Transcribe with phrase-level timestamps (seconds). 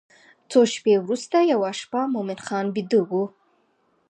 [0.49, 3.11] څو شپې وروسته یوه شپه مومن خان بیده و.